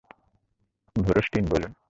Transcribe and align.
ভোরস্টিন, 0.95 1.45
বলুন? 1.45 1.71